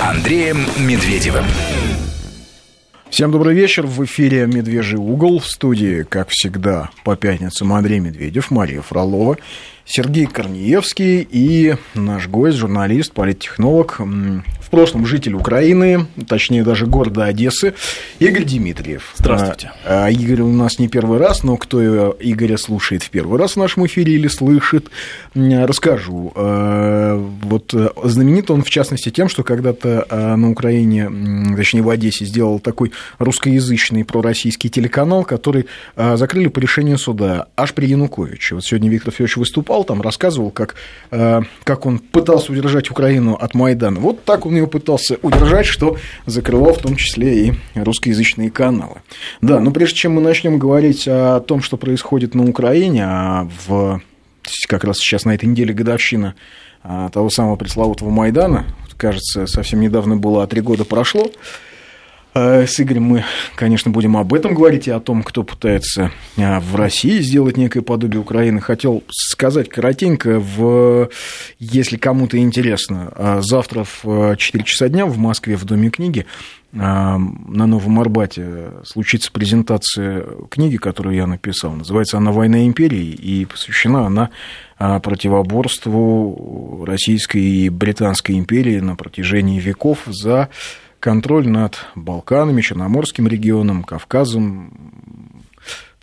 [0.00, 1.44] Андреем Медведевым.
[3.10, 3.86] Всем добрый вечер.
[3.86, 5.40] В эфире «Медвежий угол».
[5.40, 9.36] В студии, как всегда, по пятницам Андрей Медведев, Мария Фролова,
[9.84, 14.00] Сергей Корнеевский и наш гость, журналист, политтехнолог,
[14.70, 17.74] в прошлом житель Украины, точнее даже города Одессы,
[18.20, 19.12] Игорь Дмитриев.
[19.16, 19.72] Здравствуйте.
[19.84, 23.54] А, а Игорь у нас не первый раз, но кто Игоря слушает в первый раз
[23.54, 24.88] в нашем эфире или слышит,
[25.34, 26.32] расскажу.
[26.36, 31.10] А, вот знаменит он, в частности, тем, что когда-то а, на Украине,
[31.56, 35.66] точнее в Одессе, сделал такой русскоязычный пророссийский телеканал, который
[35.96, 38.54] закрыли по решению суда аж при Януковиче.
[38.54, 40.76] Вот сегодня Виктор Федорович выступал, там рассказывал, как,
[41.10, 43.98] как он пытался удержать Украину от Майдана.
[43.98, 45.96] Вот так он его пытался удержать, что
[46.26, 49.02] закрывал в том числе и русскоязычные каналы.
[49.40, 54.00] Да, но прежде чем мы начнем говорить о том, что происходит на Украине, а в
[54.68, 56.34] как раз сейчас на этой неделе годовщина
[56.82, 58.66] а, того самого пресловутого Майдана,
[58.96, 61.30] кажется, совсем недавно было, а три года прошло,
[62.34, 63.24] с Игорем мы,
[63.56, 67.82] конечно, будем об этом говорить и о том, кто пытается э, в России сделать некое
[67.82, 68.60] подобие Украины.
[68.60, 71.10] Хотел сказать коротенько, в...
[71.58, 76.26] если кому-то интересно, э, завтра в 4 часа дня в Москве в Доме книги
[76.72, 81.72] на Новом Арбате случится презентация книги, которую я написал.
[81.72, 84.30] Называется она «Война империи», и посвящена она
[84.78, 90.48] противоборству Российской и Британской империи на протяжении веков за
[91.00, 94.72] контроль над Балканами, Черноморским регионом, Кавказом,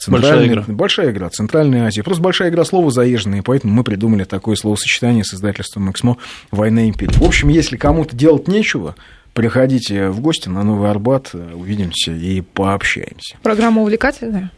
[0.08, 0.64] Большая игра.
[0.68, 2.04] Большая игра, Центральная Азия.
[2.04, 6.18] Просто большая игра слова заезженная, поэтому мы придумали такое словосочетание с издательством «Эксмо»
[6.52, 7.14] «Война империи».
[7.14, 8.96] В общем, если кому-то делать нечего,
[9.38, 13.38] Приходите в гости на Новый Арбат, увидимся и пообщаемся.
[13.44, 14.52] Программа увлекательная?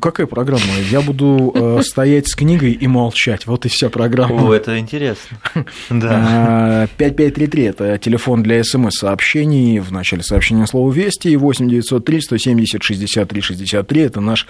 [0.00, 0.62] Какая программа?
[0.90, 3.46] Я буду э, стоять с книгой и молчать.
[3.46, 4.48] Вот и вся программа.
[4.48, 5.36] О, это интересно.
[5.90, 6.88] Да.
[6.96, 9.80] 5533– это телефон для смс-сообщений.
[9.80, 11.28] В начале сообщения слово «Вести».
[11.28, 14.46] И 8903 170 63 63– это наш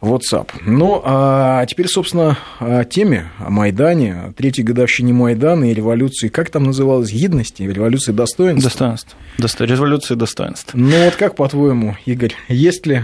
[0.00, 0.50] WhatsApp.
[0.64, 6.50] Ну, а теперь, собственно, о теме, о Майдане, о третьей годовщине Майдана и революции, как
[6.50, 8.70] там называлось, гидности, революции достоинства?
[8.70, 9.16] Достоинств.
[9.38, 9.64] Досто...
[9.64, 10.70] Революции достоинств.
[10.74, 13.02] Ну, вот как, по-твоему, Игорь, есть ли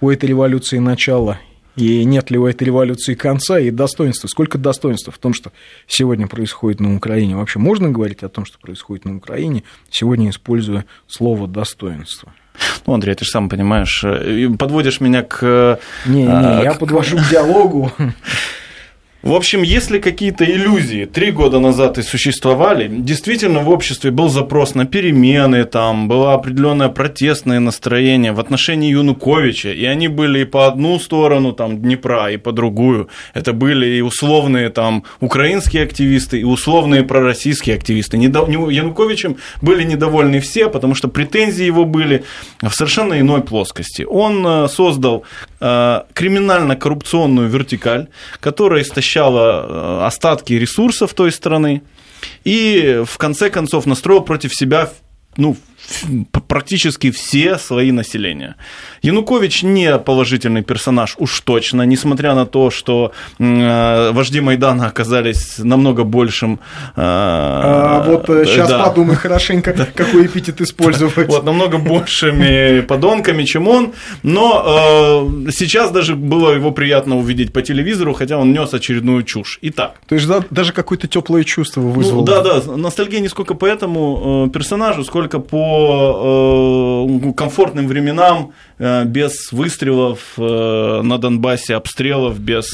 [0.00, 1.38] у этой революции начало
[1.74, 4.28] и нет ли у этой революции конца и достоинства?
[4.28, 5.52] Сколько достоинства в том, что
[5.86, 7.36] сегодня происходит на Украине?
[7.36, 12.32] Вообще можно говорить о том, что происходит на Украине, сегодня используя слово «достоинство»?
[12.86, 15.78] Ну, Андрей, ты же сам понимаешь, э, подводишь меня к...
[16.06, 17.92] Не-не, а, я подвожу к диалогу.
[19.20, 24.76] В общем, если какие-то иллюзии три года назад и существовали, действительно в обществе был запрос
[24.76, 30.68] на перемены, там было определенное протестное настроение в отношении Януковича, и они были и по
[30.68, 33.08] одну сторону там, Днепра, и по другую.
[33.34, 38.18] Это были и условные там украинские активисты, и условные пророссийские активисты.
[38.18, 42.22] Януковичем были недовольны все, потому что претензии его были
[42.62, 44.02] в совершенно иной плоскости.
[44.08, 45.24] Он э, создал
[45.60, 48.06] э, криминально-коррупционную вертикаль,
[48.40, 51.82] которая истощала поглощала э, остатки ресурсов той страны
[52.44, 54.90] и в конце концов настроил против себя
[55.36, 55.56] ну,
[56.46, 58.56] практически все слои населения.
[59.02, 66.04] Янукович не положительный персонаж, уж точно, несмотря на то, что э, вожди Майдана оказались намного
[66.04, 66.60] большим...
[66.96, 68.84] Э, а, вот сейчас э, да.
[68.84, 71.28] подумай хорошенько, какой эпитет использовать.
[71.28, 77.62] Вот, намного большими подонками, чем он, но э, сейчас даже было его приятно увидеть по
[77.62, 79.58] телевизору, хотя он нес очередную чушь.
[79.62, 79.96] Итак.
[80.06, 82.20] То есть да, даже какое-то теплое чувство вызвало.
[82.20, 88.52] Ну, да, да, ностальгия не сколько по этому э, персонажу, сколько по э, комфортным временам,
[88.78, 92.68] э, без выстрелов э, на Донбассе, обстрелов, без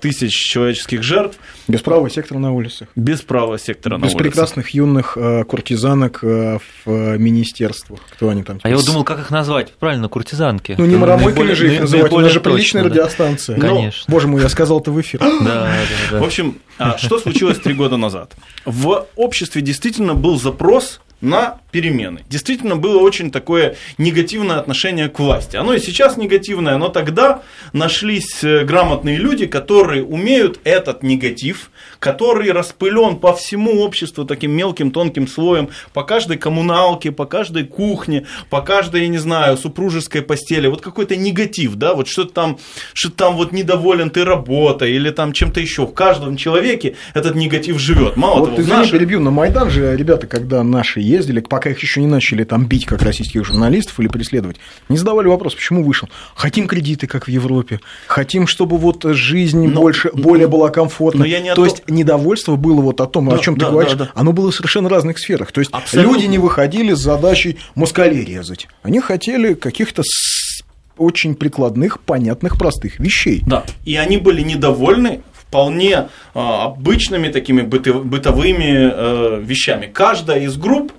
[0.00, 1.38] тысяч человеческих жертв.
[1.66, 2.88] Без правого сектора на улицах.
[2.96, 4.20] Без правого сектора без на улицах.
[4.20, 5.18] Без прекрасных юных
[5.48, 8.00] куртизанок в министерствах.
[8.12, 8.60] Кто они там?
[8.62, 9.72] А я вот думал, как их назвать?
[9.74, 10.74] Правильно, куртизанки.
[10.78, 12.88] Ну, не маромойками же их называть, это же приличная да.
[12.90, 13.58] радиостанция.
[13.58, 14.04] Конечно.
[14.06, 15.20] Ну, боже мой, я сказал это в эфир.
[15.20, 15.70] Да, да,
[16.12, 16.20] да.
[16.20, 18.34] В общем, а что случилось три года назад?
[18.64, 22.20] В обществе действительно был запрос на перемены.
[22.28, 25.56] Действительно было очень такое негативное отношение к власти.
[25.56, 27.42] Оно и сейчас негативное, но тогда
[27.72, 34.90] нашлись э, грамотные люди, которые умеют этот негатив, который распылен по всему обществу таким мелким
[34.90, 40.68] тонким слоем, по каждой коммуналке, по каждой кухне, по каждой, я не знаю, супружеской постели.
[40.68, 42.58] Вот какой-то негатив, да, вот что-то там,
[42.94, 45.86] что там вот недоволен ты работой или там чем-то еще.
[45.86, 48.16] В каждом человеке этот негатив живет.
[48.16, 48.92] Мало вот того, извини, наших...
[48.92, 52.86] перебью, на Майдан же ребята, когда наши ездили, пока их еще не начали там бить,
[52.86, 54.56] как российских журналистов, или преследовать,
[54.88, 56.08] не задавали вопрос, почему вышел.
[56.34, 61.24] Хотим кредиты, как в Европе, хотим, чтобы вот жизнь но, больше, более была комфортна.
[61.24, 63.72] я не то, то есть недовольство было вот о том, да, о чем да, ты
[63.72, 64.10] говоришь, да, да.
[64.14, 65.52] оно было в совершенно разных сферах.
[65.52, 66.12] То есть Абсолютно.
[66.12, 68.68] люди не выходили с задачей москалей резать.
[68.82, 70.02] Они хотели каких-то
[70.96, 73.42] очень прикладных, понятных, простых вещей.
[73.46, 79.86] Да, и они были недовольны вполне а, обычными такими бытовыми э, вещами.
[79.86, 80.92] Каждая из групп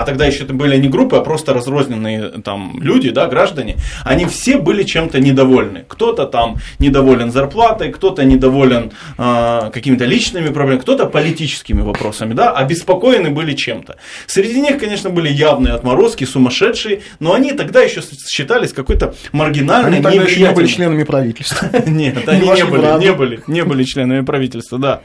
[0.00, 4.24] а тогда еще это были не группы, а просто разрозненные там люди, да, граждане, они
[4.24, 5.84] все были чем-то недовольны.
[5.86, 13.28] Кто-то там недоволен зарплатой, кто-то недоволен э, какими-то личными проблемами, кто-то политическими вопросами, да, обеспокоены
[13.28, 13.96] были чем-то.
[14.26, 20.02] Среди них, конечно, были явные отморозки, сумасшедшие, но они тогда еще считались какой-то маргинальной, Они
[20.02, 21.68] тогда еще не были членами правительства.
[21.86, 25.02] Нет, они не были, не были, не были членами правительства, да.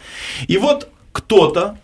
[0.48, 1.76] И вот кто-то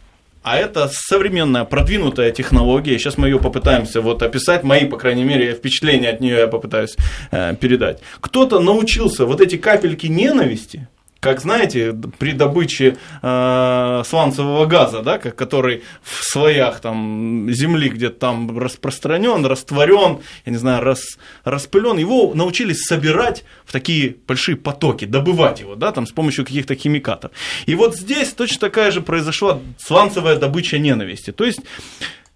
[0.44, 2.98] а это современная продвинутая технология.
[2.98, 4.64] Сейчас мы ее попытаемся вот описать.
[4.64, 6.96] Мои, по крайней мере, впечатления от нее я попытаюсь
[7.32, 8.00] э, передать.
[8.20, 10.88] Кто-то научился вот эти капельки ненависти
[11.22, 18.58] как знаете, при добыче э, сланцевого газа, да, который в слоях там, земли где-то там
[18.58, 25.60] распространен, растворен, я не знаю, рас, распылен, его научились собирать в такие большие потоки, добывать
[25.60, 27.32] его, да, там, с помощью каких-то химикатов.
[27.68, 31.32] И вот здесь точно такая же произошла сланцевая добыча ненависти.
[31.32, 31.60] То есть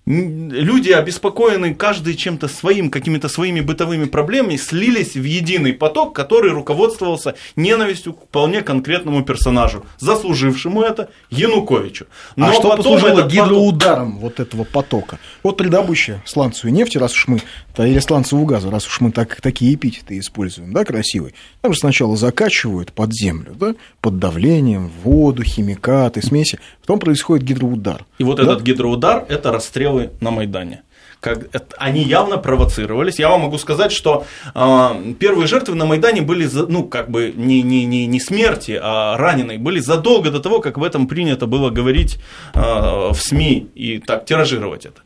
[0.06, 7.36] люди, обеспокоенные каждый чем-то своим, какими-то своими бытовыми проблемами, слились в единый поток, который руководствовался
[7.56, 12.06] ненавистью к вполне конкретному персонажу, заслужившему это Януковичу.
[12.36, 14.22] А Но а что послужило гидроударом поток...
[14.22, 15.20] вот этого потока?
[15.44, 17.42] Вот при добыче сланцевой нефти, раз уж мы,
[17.78, 22.16] или сланцевого газа, раз уж мы так, такие эпитеты используем, да, красивые, там же сначала
[22.16, 28.06] закачивают под землю, да, под давлением, воду, химикаты, смеси, потом происходит гидроудар.
[28.20, 28.44] И вот да?
[28.44, 30.84] этот гидроудар– это расстрел обстрелы на Майдане
[31.20, 31.48] как
[31.78, 33.20] они явно провоцировались.
[33.20, 37.34] Я вам могу сказать, что э, первые жертвы на Майдане были, за, ну, как бы
[37.36, 41.48] не, не, не, не смерти, а раненые, были задолго до того, как в этом принято
[41.48, 42.20] было говорить
[42.54, 45.02] э, в СМИ и так тиражировать это.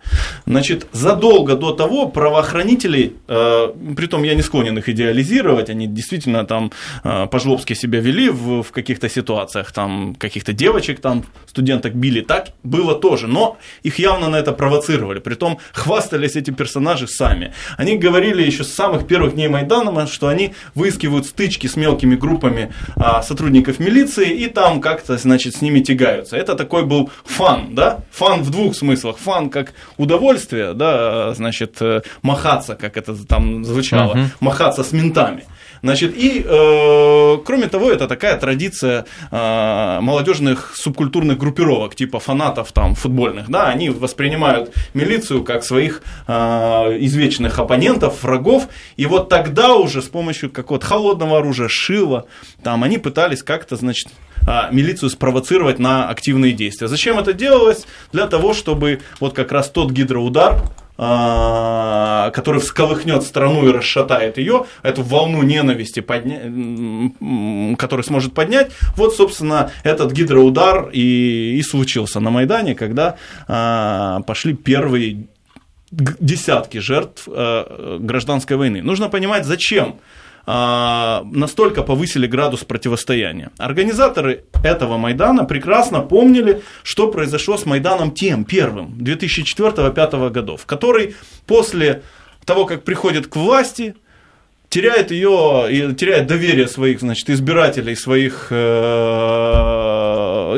[0.46, 6.72] Значит, задолго до того правоохранители, э, притом я не склонен их идеализировать, они действительно там
[7.04, 12.50] э, по-жлобски себя вели в, в каких-то ситуациях, там каких-то девочек, там студенток били, так
[12.64, 17.54] было тоже, но их явно на это провоцировали, притом хваст хвастались эти персонажи сами.
[17.78, 22.74] Они говорили еще с самых первых дней Майдана, что они выискивают стычки с мелкими группами
[22.96, 26.36] а, сотрудников милиции и там как-то, значит, с ними тягаются.
[26.36, 28.00] Это такой был фан, да?
[28.12, 29.18] Фан в двух смыслах.
[29.18, 34.26] Фан как удовольствие, да, значит, э, махаться, как это там звучало, uh-huh.
[34.40, 35.44] махаться с ментами.
[35.82, 42.96] Значит, и э, кроме того, это такая традиция э, молодежных субкультурных группировок, типа фанатов там
[42.96, 46.34] футбольных, да, они воспринимают милицию как своих э,
[47.00, 48.68] извечных оппонентов, врагов,
[48.98, 52.26] и вот тогда уже с помощью какого-то холодного оружия, шила,
[52.64, 54.10] там они пытались как-то, значит,
[54.48, 56.88] э, милицию спровоцировать на активные действия.
[56.88, 57.86] Зачем это делалось?
[58.12, 60.62] Для того, чтобы вот как раз тот гидроудар,
[61.00, 66.42] который всколыхнет страну и расшатает ее, эту волну ненависти, подня...
[67.78, 73.16] который сможет поднять, вот, собственно, этот гидроудар и, и случился на Майдане, когда
[73.48, 75.28] а, пошли первые
[75.92, 78.82] десятки жертв а, гражданской войны.
[78.82, 80.00] Нужно понимать, зачем а,
[80.52, 83.52] настолько повысили градус противостояния.
[83.60, 91.16] Организаторы этого Майдана прекрасно помнили, что произошло с Майданом тем первым 2004-2005 годов, который
[91.46, 92.02] после
[92.46, 93.96] того, как приходит к власти,
[94.70, 98.56] теряет ее теряет доверие своих значит, избирателей, своих э,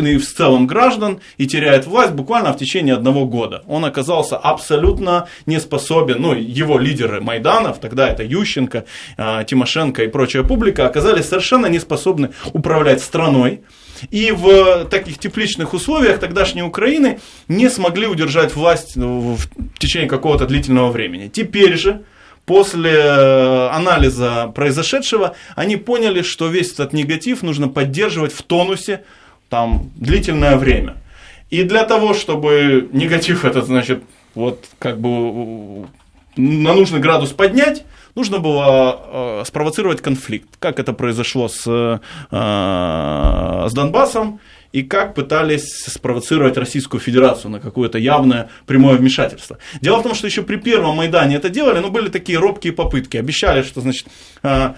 [0.01, 3.63] и в целом граждан и теряет власть буквально в течение одного года.
[3.68, 8.86] Он оказался абсолютно не способен, ну, его лидеры Майданов, тогда это Ющенко,
[9.18, 13.62] э, Тимошенко и прочая публика, оказались совершенно не способны управлять страной.
[14.10, 19.38] И в таких тепличных условиях тогдашней Украины не смогли удержать власть в
[19.77, 21.27] течение какого-то длительного времени.
[21.27, 22.03] Теперь же
[22.45, 29.03] после э, анализа произошедшего, они поняли, что весь этот негатив нужно поддерживать в тонусе
[29.50, 30.98] там, длительное время.
[31.50, 34.03] И для того, чтобы негатив этот, значит,
[34.36, 35.88] вот как бы
[36.38, 37.83] на нужный градус поднять,
[38.15, 40.50] нужно было э, спровоцировать конфликт.
[40.60, 42.00] Как это произошло с, э,
[43.69, 44.39] с Донбассом
[44.71, 49.57] и как пытались спровоцировать Российскую Федерацию на какое-то явное прямое вмешательство.
[49.81, 53.17] Дело в том, что еще при первом Майдане это делали, но были такие робкие попытки.
[53.17, 54.07] Обещали, что, значит,
[54.43, 54.75] а,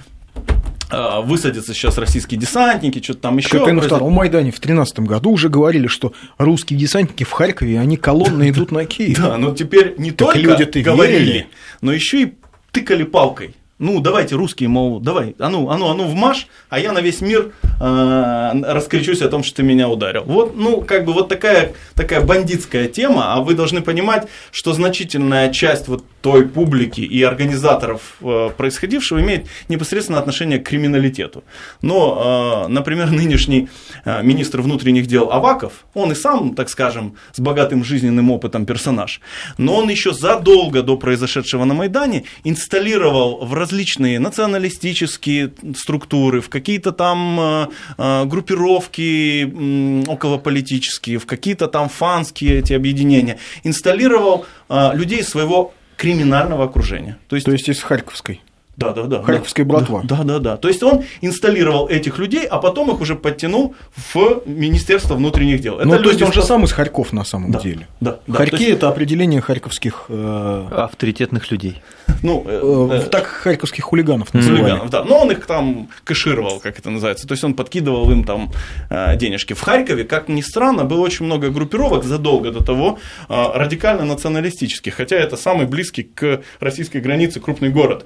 [0.90, 3.60] а, высадятся сейчас российские десантники, что-то там еще.
[3.60, 7.80] Как и на втором Майдане в 2013 году уже говорили, что русские десантники в Харькове,
[7.80, 9.20] они колонны идут на Киев.
[9.20, 11.48] Да, но теперь не только говорили,
[11.82, 12.34] но еще и
[12.72, 16.80] тыкали палкой ну, давайте, русские, мол, давай, а ну, а ну, а ну, вмажь, а
[16.80, 20.24] я на весь мир э, раскричусь о том, что ты меня ударил.
[20.26, 25.52] Вот, ну, как бы вот такая, такая бандитская тема, а вы должны понимать, что значительная
[25.52, 31.44] часть вот той публики и организаторов э, происходившего имеет непосредственное отношение к криминалитету.
[31.82, 33.68] Но, э, например, нынешний
[34.06, 39.20] э, министр внутренних дел Аваков, он и сам, так скажем, с богатым жизненным опытом персонаж,
[39.58, 46.92] но он еще задолго до произошедшего на Майдане инсталлировал в различные националистические структуры, в какие-то
[46.92, 55.74] там э, э, группировки околополитические, в какие-то там фанские эти объединения, инсталлировал э, людей своего
[55.98, 57.18] криминального окружения.
[57.28, 58.42] То есть, То есть из Харьковской?
[58.76, 59.22] Да, да, да.
[59.22, 60.02] Харьковская да, братва.
[60.04, 60.58] Да, да, да.
[60.58, 65.78] То есть он инсталлировал этих людей, а потом их уже подтянул в Министерство внутренних дел.
[65.78, 67.88] Это ну, то есть он же сам из Харьков на самом да, деле.
[68.02, 68.38] Да, да.
[68.38, 68.78] Харьки есть...
[68.78, 70.68] это определение харьковских э...
[70.72, 71.82] авторитетных людей.
[72.24, 74.62] Ну, э, э, так харьковских хулиганов называли.
[74.62, 75.04] Хулиганов, да.
[75.04, 77.28] Но он их там кэшировал, как это называется.
[77.28, 78.52] То есть он подкидывал им там
[78.90, 79.54] э, денежки.
[79.54, 82.98] В Харькове, как ни странно, было очень много группировок задолго до того
[83.30, 88.06] э, радикально националистических, хотя это самый близкий к российской границе крупный город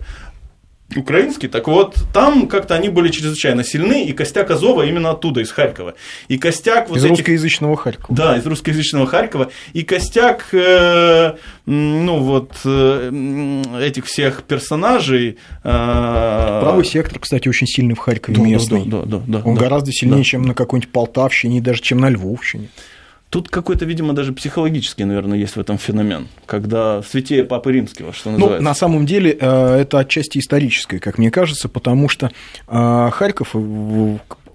[0.96, 5.52] украинский, так вот, там как-то они были чрезвычайно сильны, и костяк Азова именно оттуда, из
[5.52, 5.96] Харькова.
[6.30, 7.18] И костяк вот из этих...
[7.18, 8.16] русскоязычного Харькова.
[8.16, 9.52] Да, из русскоязычного Харькова.
[9.74, 11.34] И костяк, э,
[11.66, 15.38] ну вот, э, этих всех персонажей...
[15.64, 16.60] Э...
[16.62, 18.86] Правый сектор, кстати, очень сильный в Харькове да, местный.
[18.86, 20.24] Да, да, да, да, Он да, гораздо сильнее, да.
[20.24, 22.70] чем на какой-нибудь Полтавщине, даже чем на Львовщине.
[23.30, 28.30] Тут какой-то, видимо, даже психологический, наверное, есть в этом феномен, когда святее Папы Римского, что
[28.30, 28.64] ну, называется.
[28.64, 32.32] Ну, на самом деле, э, это отчасти историческое, как мне кажется, потому что
[32.68, 33.54] э, Харьков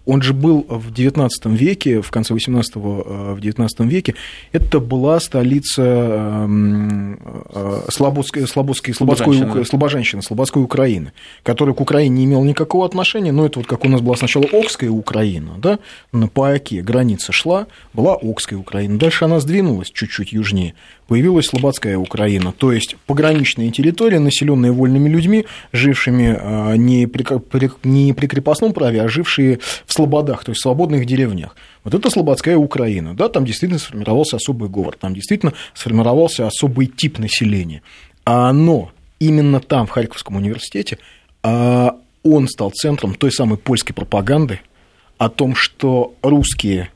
[0.05, 4.15] он же был в XIX веке, в конце XVIII, в XIX веке,
[4.53, 7.19] это была столица эм,
[7.55, 13.47] э, Слободской, Слободской, Слободской, Слобожанщины, Слободской Украины, которая к Украине не имела никакого отношения, но
[13.47, 15.79] это вот как у нас была сначала Окская Украина, да,
[16.35, 20.75] по оке граница шла, была Окская Украина, дальше она сдвинулась чуть-чуть южнее,
[21.07, 27.25] появилась Слободская Украина, то есть пограничные территории, населенные вольными людьми, жившими э, не при,
[27.85, 31.57] не при крепостном праве, а жившие в слободах, то есть свободных деревнях.
[31.85, 37.19] Вот это Слободская Украина, да, там действительно сформировался особый говор, там действительно сформировался особый тип
[37.19, 37.83] населения.
[38.25, 40.99] А но именно там, в Харьковском университете,
[41.43, 44.61] а, он стал центром той самой польской пропаганды
[45.19, 46.91] о том, что русские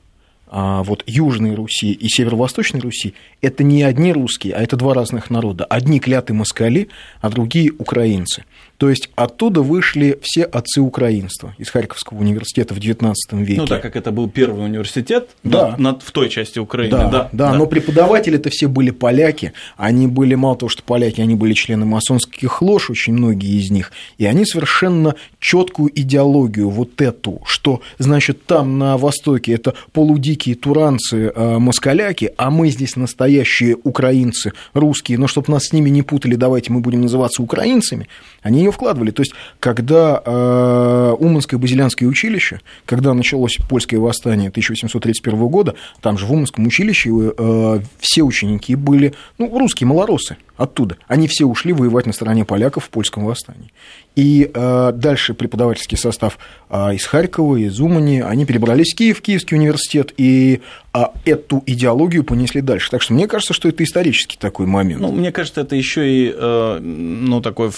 [0.49, 3.15] а, вот Южной Руси и Северо-Восточной Руси
[3.47, 5.65] это не одни русские, а это два разных народа.
[5.65, 6.89] Одни клятые москали,
[7.21, 8.45] а другие украинцы.
[8.79, 13.61] То есть оттуда вышли все отцы украинства из Харьковского университета в XIX веке.
[13.61, 15.71] Ну, так как это был первый университет да.
[15.71, 16.91] над, над, в той части Украины.
[16.91, 17.55] Да, да, да, да.
[17.55, 19.53] но преподаватели это все были поляки.
[19.77, 23.93] Они были, мало того, что поляки, они были члены масонских лож, очень многие из них.
[24.19, 31.33] И они совершенно четкую идеологию вот эту, что, значит, там на Востоке это полудикие туранцы,
[31.35, 33.36] э, москаляки, а мы здесь настоящие
[33.85, 38.09] украинцы, русские, но чтобы нас с ними не путали, давайте мы будем называться украинцами,
[38.43, 39.11] они ее вкладывали.
[39.11, 46.27] То есть, когда э, Уманское базилянское училище, когда началось польское восстание 1831 года, там же
[46.27, 50.97] в Уманском училище э, все ученики были, ну, русские малоросы оттуда.
[51.07, 53.73] Они все ушли воевать на стороне поляков в польском восстании.
[54.17, 56.39] И э, дальше преподавательский состав
[56.71, 60.63] э, из Харькова, из Умани, они перебрались в Киев, Киевский университет, и
[60.95, 62.91] э, эту идеологию понесли дальше.
[62.91, 65.03] Так что мне кажется, что это исторический такой момент.
[65.03, 67.71] Ну, мне кажется, это еще и э, ну, такой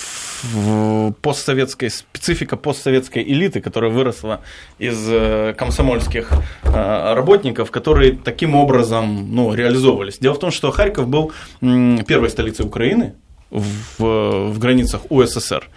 [1.23, 4.41] постсоветская специфика постсоветской элиты, которая выросла
[4.79, 6.31] из э, комсомольских
[6.63, 10.19] э, работников, которые таким образом ну, реализовывались.
[10.19, 13.15] Дело в том, что Харьков был первой столицей Украины
[13.51, 15.69] в, в границах УССР.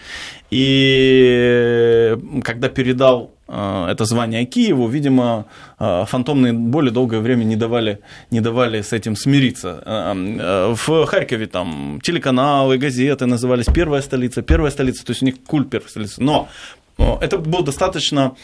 [0.51, 5.46] И когда передал э, это звание Киеву, видимо,
[5.79, 8.00] э, фантомные более долгое время не давали,
[8.31, 9.81] не давали с этим смириться.
[9.86, 15.36] Э, в Харькове там телеканалы, газеты назывались «Первая столица», «Первая столица», то есть у них
[15.48, 16.22] культ первой столицы.
[16.22, 16.50] Но
[16.98, 18.36] это был достаточно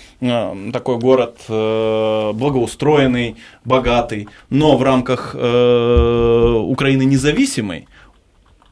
[0.73, 3.35] такой город благоустроенный,
[3.65, 7.87] богатый, но в рамках Украины независимой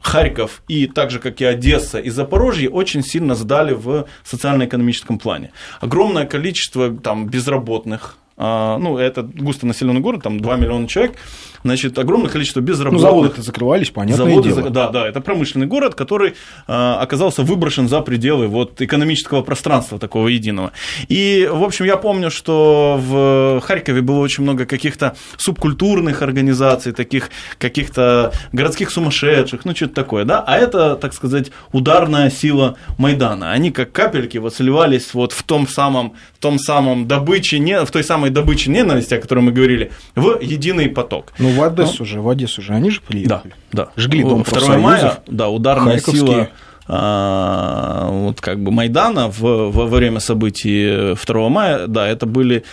[0.05, 5.51] Харьков и так же, как и Одесса и Запорожье, очень сильно сдали в социально-экономическом плане.
[5.81, 11.17] Огромное количество там, безработных, а, ну, это густонаселенный город, там 2 миллиона человек,
[11.65, 13.01] значит, огромное количество Ну, безработных.
[13.01, 14.69] заводы-то закрывались, понятное Заводы дело.
[14.69, 16.35] Да, да, это промышленный город, который
[16.67, 20.71] а, оказался выброшен за пределы вот, экономического пространства такого единого.
[21.07, 27.29] И, в общем, я помню, что в Харькове было очень много каких-то субкультурных организаций, таких
[27.57, 33.51] каких-то городских сумасшедших, ну, что-то такое, да, а это, так сказать, ударная сила Майдана.
[33.51, 37.89] Они как капельки вот сливались вот в том самом, в том самом добыче, не, в
[37.89, 41.33] той самой добыче ненависти, о которой мы говорили, в единый поток.
[41.39, 43.53] Ну, в Одессу же, в Одессу же они же Да, приехали.
[43.71, 43.89] да.
[43.95, 46.25] Жгли дом 2 мая, да, ударная Харьковские.
[46.25, 46.49] сила
[46.87, 52.63] а, вот как бы Майдана в, во время событий 2 мая, да, это были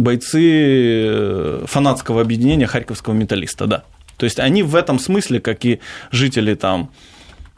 [0.00, 3.82] бойцы фанатского объединения Харьковского металлиста, да.
[4.16, 5.80] То есть они в этом смысле, как и
[6.12, 6.90] жители там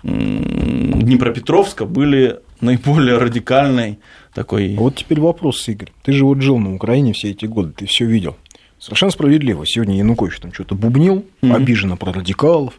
[0.03, 3.99] Днепропетровска, были наиболее радикальной
[4.35, 5.93] такой А Вот теперь вопрос, Игорь.
[6.03, 8.37] Ты же вот жил на Украине все эти годы, ты все видел.
[8.87, 9.67] Совершенно справедливо.
[9.67, 11.55] Сегодня Янукович там что-то бубнил, Мгм.
[11.57, 12.75] обиженно про радикалов.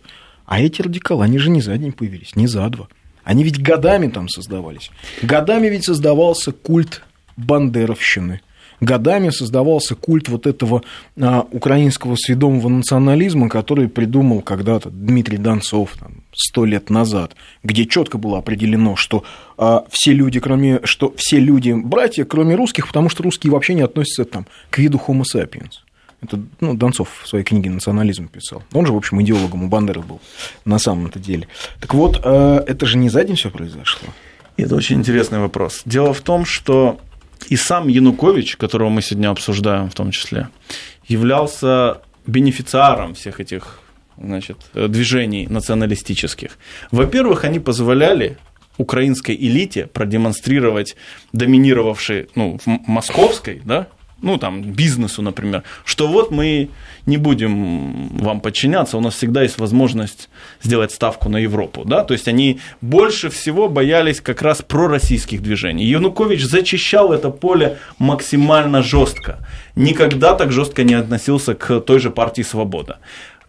[0.45, 2.87] А эти радикалы, они же не за день появились, не за два.
[3.25, 4.89] Они ведь годами там создавались.
[5.21, 7.01] Годами ведь создавался культ
[7.35, 8.39] бандеровщины.
[8.79, 10.81] Годами создавался культ вот этого
[11.19, 15.95] а, украинского сведомого национализма, который придумал когда-то Дмитрий Донцов
[16.33, 19.25] сто лет назад, где четко было определено, что
[19.57, 23.81] а, все люди, кроме что все люди братья, кроме русских, потому что русские вообще не
[23.81, 25.81] относятся там, к виду Homo sapiens.
[26.21, 28.63] Это ну, Донцов в своей книге «Национализм» писал.
[28.73, 30.19] Он же, в общем, идеологом у Бандеры был
[30.65, 31.47] на самом-то деле.
[31.79, 34.09] Так вот, э, это же не за день все произошло.
[34.57, 35.81] Это очень интересный вопрос.
[35.85, 36.99] Дело в том, что
[37.49, 40.49] и сам Янукович, которого мы сегодня обсуждаем в том числе,
[41.07, 43.79] являлся бенефициаром всех этих
[44.17, 46.57] значит, э, движений националистических.
[46.91, 48.37] Во-первых, они позволяли
[48.77, 50.95] украинской элите продемонстрировать
[51.33, 53.87] доминировавшей, ну, в московской, да,
[54.21, 56.69] ну, там, бизнесу, например, что вот мы
[57.05, 60.29] не будем вам подчиняться, у нас всегда есть возможность
[60.63, 65.85] сделать ставку на Европу, да, то есть они больше всего боялись как раз пророссийских движений.
[65.85, 69.37] Янукович зачищал это поле максимально жестко,
[69.75, 72.97] никогда так жестко не относился к той же партии «Свобода».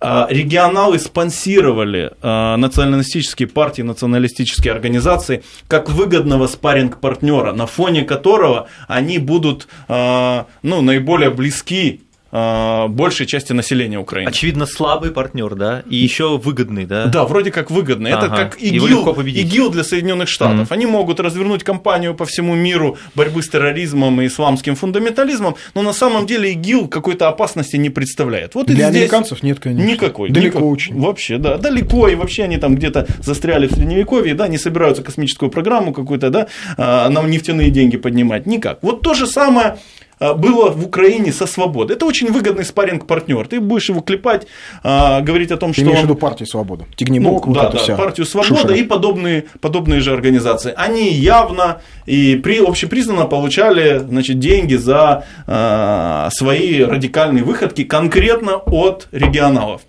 [0.00, 9.18] А, Регионалы спонсировали а, националистические партии, националистические организации как выгодного спарринг-партнера, на фоне которого они
[9.18, 14.28] будут а, ну, наиболее близки большей части населения Украины.
[14.28, 17.06] Очевидно, слабый партнер, да, и еще выгодный, да.
[17.06, 18.08] Да, вроде как выгодно.
[18.08, 18.36] Это Ага.
[18.36, 19.42] как Его легко ИГИЛ.
[19.42, 20.56] ИГИЛ для Соединенных Штатов.
[20.70, 20.74] Мгм.
[20.74, 25.92] Они могут развернуть кампанию по всему миру борьбы с терроризмом и исламским фундаментализмом, но на
[25.92, 28.54] самом деле ИГИЛ какой-то опасности не представляет.
[28.54, 29.88] Вот и Для здесь американцев нет, конечно.
[29.90, 30.30] Никакой.
[30.30, 31.00] Далеко никак- очень.
[31.00, 31.56] Вообще, да.
[31.56, 36.28] Далеко, и вообще они там где-то застряли в Средневековье, да, не собираются космическую программу какую-то,
[36.30, 38.46] да, а, нам нефтяные деньги поднимать.
[38.46, 38.78] Никак.
[38.82, 39.78] Вот то же самое
[40.20, 41.96] было в Украине со свободой.
[41.96, 43.46] Это очень выгодный спарринг-партнер.
[43.46, 44.46] Ты будешь его клепать,
[44.82, 46.86] а, говорить о том, Ты что имеешь в виду партию «Свобода».
[46.96, 48.74] Тигнебок, ну, вот да, да, вся партию Свобода шушера.
[48.74, 50.72] и подобные, подобные же организации.
[50.76, 59.08] Они явно и при, общепризнанно получали значит, деньги за э, свои радикальные выходки конкретно от
[59.12, 59.82] регионалов.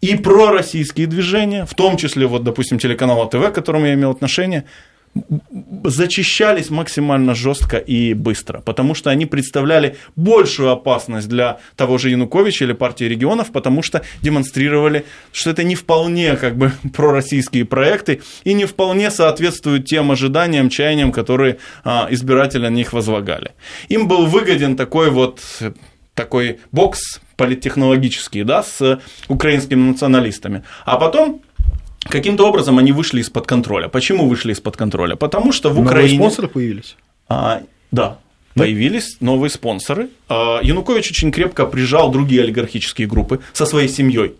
[0.00, 4.64] И пророссийские движения, в том числе, вот, допустим, телеканал АТВ, к которому я имел отношение,
[5.84, 12.64] зачищались максимально жестко и быстро, потому что они представляли большую опасность для того же Януковича
[12.64, 18.52] или партии регионов, потому что демонстрировали, что это не вполне как бы пророссийские проекты и
[18.54, 23.52] не вполне соответствуют тем ожиданиям, чаяниям, которые а, избиратели на них возлагали.
[23.88, 25.40] Им был выгоден такой вот
[26.14, 30.64] такой бокс политтехнологический, да, с украинскими националистами.
[30.84, 31.42] А потом
[32.04, 33.88] Каким-то образом они вышли из-под контроля.
[33.88, 35.16] Почему вышли из-под контроля?
[35.16, 36.18] Потому что в Новые Украине...
[36.18, 36.96] спонсоры появились.
[37.28, 38.18] А, да,
[38.54, 40.08] появились новые спонсоры.
[40.28, 44.34] А, Янукович очень крепко прижал другие олигархические группы со своей семьей.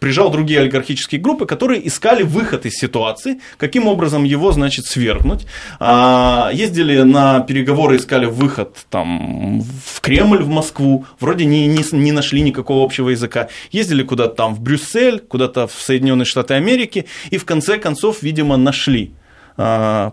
[0.00, 5.46] Прижал другие олигархические группы, которые искали выход из ситуации, каким образом его, значит, свергнуть.
[5.78, 12.12] А, Ездили на переговоры, искали выход там, в Кремль, в Москву, вроде не, не, не
[12.12, 13.48] нашли никакого общего языка.
[13.70, 18.56] Ездили куда-то там в Брюссель, куда-то в Соединенные Штаты Америки, и в конце концов, видимо,
[18.56, 19.12] нашли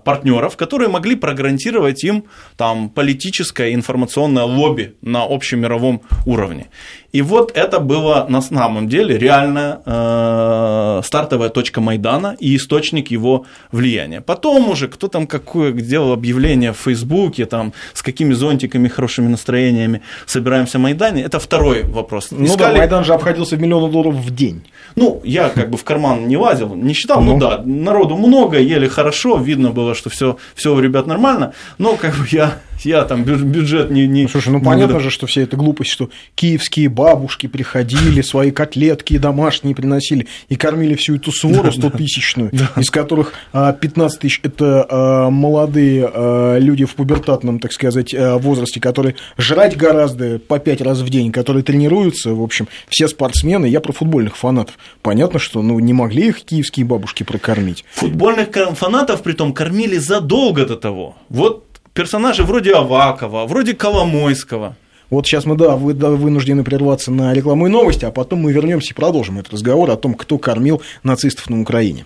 [0.03, 2.25] партнеров, которые могли прогарантировать им
[2.57, 6.67] там, политическое информационное лобби на общемировом уровне.
[7.13, 13.45] И вот это было на самом деле реальная э, стартовая точка Майдана и источник его
[13.71, 14.21] влияния.
[14.21, 20.01] Потом уже кто там какое делал объявление в Фейсбуке, там, с какими зонтиками, хорошими настроениями
[20.25, 22.27] собираемся в Майдане, это второй вопрос.
[22.31, 24.63] Ну да, Майдан же обходился в миллион долларов в день.
[24.95, 27.39] Ну, я как бы в карман не лазил, не считал, ну, Ну.
[27.39, 32.15] да, народу много, ели хорошо, видно было, что все, все у ребят нормально, но как
[32.15, 34.07] бы я Я там бю- бюджет не...
[34.07, 38.21] не Ну, слушай, ну понятно буду- же, что вся эта глупость, что киевские бабушки приходили,
[38.21, 44.39] свои котлетки домашние приносили и кормили всю эту свору 100-тысячную, из которых а, 15 тысяч–
[44.43, 50.59] это а, молодые а, люди в пубертатном, так сказать, а, возрасте, которые жрать гораздо по
[50.59, 53.65] 5 раз в день, которые тренируются, в общем, все спортсмены.
[53.65, 54.77] Я про футбольных фанатов.
[55.01, 57.85] Понятно, что ну, не могли их киевские бабушки прокормить.
[57.93, 61.15] Футбольных фанатов притом кормили задолго до того.
[61.29, 61.66] Вот
[61.97, 64.75] персонажи вроде Авакова, вроде Коломойского.
[65.09, 68.53] Вот сейчас мы, да, вы, да, вынуждены прерваться на рекламу и новости, а потом мы
[68.53, 72.05] вернемся и продолжим этот разговор о том, кто кормил нацистов на Украине.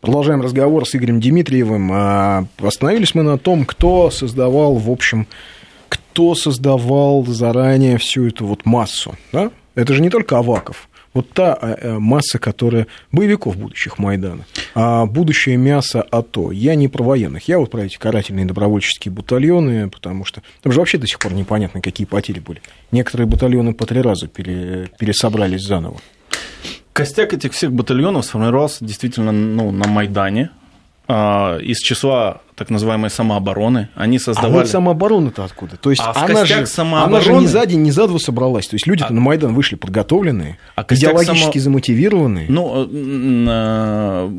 [0.00, 1.90] Продолжаем разговор с Игорем Дмитриевым.
[1.92, 5.28] А, Остановились мы на том, кто создавал, в общем,
[5.88, 9.14] кто создавал заранее всю эту вот массу.
[9.32, 9.52] Да?
[9.76, 10.88] Это же не только Аваков.
[11.12, 14.44] Вот та а, э, масса, которая боевиков будущих Майдана,
[14.74, 16.52] а будущее мясо АТО.
[16.52, 20.78] Я не про военных, я вот про эти карательные добровольческие батальоны, потому что там же
[20.78, 22.62] вообще до сих пор непонятно, какие потери были.
[22.92, 25.96] Некоторые батальоны по три раза пере- пересобрались заново.
[26.92, 30.50] Костяк этих всех батальонов сформировался действительно ну, на Майдане.
[31.12, 33.88] А, Из числа так называемой самообороны.
[33.94, 34.52] Они А создавали...
[34.52, 35.76] вот самооборона-то откуда?
[35.76, 38.68] То есть А она, же, самообороны- она же не за день, не за два собралась.
[38.68, 42.46] То есть люди-то на Майдан вышли подготовленные, А идеологически само- замотивированные.
[42.48, 42.88] Ну, э,
[43.48, 44.30] э,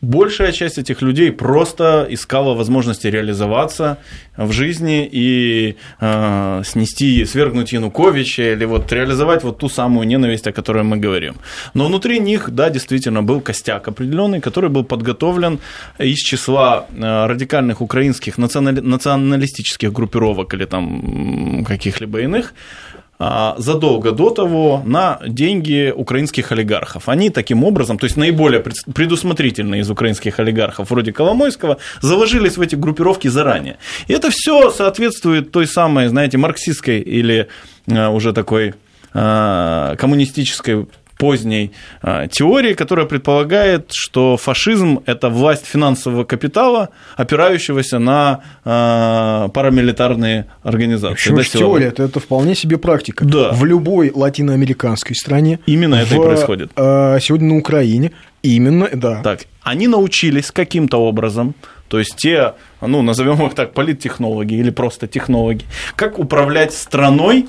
[0.00, 3.98] большая часть этих людей просто искала возможности реализоваться
[4.36, 10.52] в жизни и э, снести, свергнуть Януковича или вот реализовать вот ту самую ненависть, о
[10.52, 11.34] которой мы говорим.
[11.74, 15.58] Но внутри них, да, действительно был костяк определенный, который был подготовлен
[15.98, 22.54] из числа э, радикальных украинских национали- националистических группировок или там каких-либо иных,
[23.58, 27.08] задолго до того на деньги украинских олигархов.
[27.08, 32.62] Они таким образом, то есть наиболее пред- предусмотрительные из украинских олигархов, вроде Коломойского, заложились в
[32.62, 33.76] эти группировки заранее.
[34.08, 37.48] И это все соответствует той самой, знаете, марксистской или
[37.90, 38.74] а, уже такой
[39.12, 40.86] а, коммунистической
[41.20, 50.46] поздней а, теории, которая предполагает, что фашизм– это власть финансового капитала, опирающегося на а, парамилитарные
[50.62, 51.14] организации.
[51.14, 51.86] Почему же теория?
[51.88, 53.24] Это, это вполне себе практика.
[53.24, 53.52] Да.
[53.52, 55.60] В любой латиноамериканской стране.
[55.66, 56.70] Именно это и в, происходит.
[56.74, 58.12] э, сегодня на Украине.
[58.42, 59.22] Именно, да.
[59.22, 61.54] Так, они научились каким-то образом,
[61.88, 65.64] то есть те, ну, назовем их так, политтехнологи или просто технологи,
[65.96, 67.46] как управлять страной,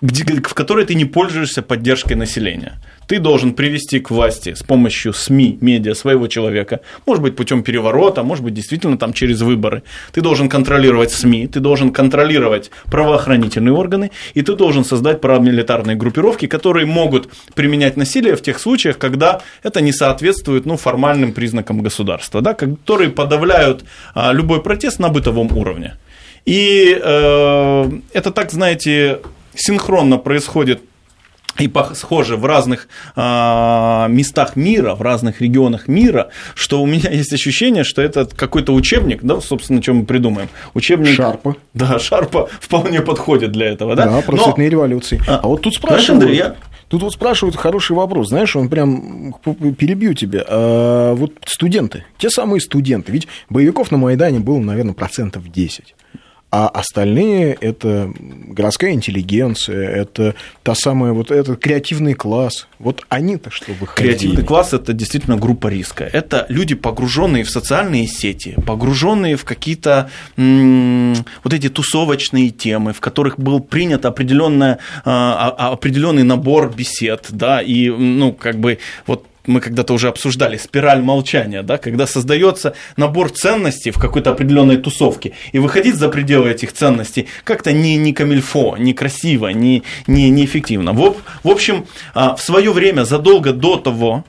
[0.00, 2.74] в которой ты не пользуешься поддержкой населения.
[3.06, 8.22] Ты должен привести к власти с помощью СМИ, медиа своего человека, может быть, путем переворота,
[8.22, 9.82] может быть, действительно там через выборы.
[10.12, 16.46] Ты должен контролировать СМИ, ты должен контролировать правоохранительные органы, и ты должен создать парамилитарные группировки,
[16.46, 22.42] которые могут применять насилие в тех случаях, когда это не соответствует ну, формальным признакам государства,
[22.42, 25.94] да, которые подавляют а, любой протест на бытовом уровне.
[26.44, 29.20] И э, это так, знаете,
[29.56, 30.82] синхронно происходит
[31.58, 33.20] и схоже в разных э,
[34.10, 39.22] местах мира, в разных регионах мира, что у меня есть ощущение, что это какой-то учебник,
[39.22, 40.48] да, собственно, чем мы придумаем.
[40.74, 41.14] Учебник...
[41.14, 41.56] Шарпа.
[41.74, 44.04] Да, Шарпа вполне подходит для этого, да?
[44.06, 45.20] Да, про Но- цветные революции.
[45.26, 46.22] А, А, вот тут знаешь, спрашивают...
[46.24, 46.56] Андрей, я-
[46.88, 49.34] Тут вот спрашивают хороший вопрос, знаешь, он прям
[49.76, 50.44] перебью тебя.
[50.46, 55.96] А, вот студенты, те самые студенты, ведь боевиков на Майдане было, наверное, процентов 10.
[56.52, 62.68] А остальные– это городская интеллигенция, это та самая вот этот креативный класс.
[62.78, 64.14] Вот они-то что выходили?
[64.14, 66.04] Креативный класс это действительно группа риска.
[66.04, 73.38] Это люди, погруженные в социальные сети, погруженные в какие-то вот эти тусовочные темы, в которых
[73.38, 74.12] был принят а,
[75.04, 81.02] а, определенный набор бесед, да, и ну как бы вот мы когда-то уже обсуждали спираль
[81.02, 86.72] молчания, да, когда создается набор ценностей в какой-то определенной тусовке, и выходить за пределы этих
[86.72, 90.92] ценностей как-то не, не камильфо, не красиво, не, не, неэффективно.
[90.92, 94.24] В, в общем, а, в свое время, задолго до того,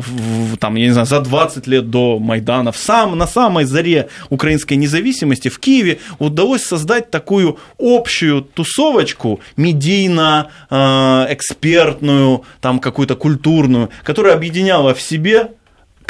[0.00, 4.08] в- там, я не знаю, за 20 лет до Майдана, в сам, на самой заре
[4.30, 11.26] украинской независимости в Киеве удалось создать такую общую тусовочку медийно, а,
[12.60, 15.52] там какую-то культурную, которая объединяла в себе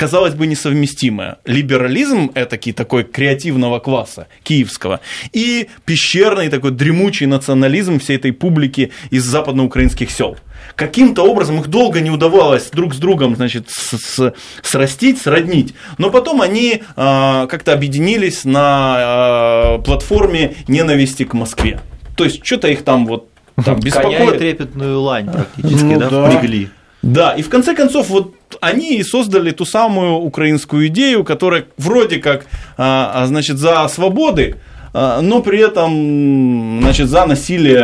[0.02, 1.36] казалось бы, несовместимое.
[1.44, 4.98] Либерализм этакий, такой креативного класса, киевского,
[5.32, 10.36] и пещерный такой дремучий национализм всей этой публики из западноукраинских сел.
[10.74, 15.72] Каким-то образом их долго не удавалось друг с другом, значит, с- с- срастить, сроднить.
[15.98, 21.78] Но потом они а, как-то объединились на а, платформе ненависти к Москве.
[22.16, 24.38] То есть что-то их там вот там Коня и беспокоит.
[24.38, 26.28] трепетную лань практически, Ну да, да.
[26.28, 26.70] впрягли.
[27.02, 32.18] Да, и в конце концов, вот они и создали ту самую украинскую идею, которая вроде
[32.18, 34.56] как, а, а, значит, за свободы,
[34.94, 37.80] а, но при этом, значит, за насилие...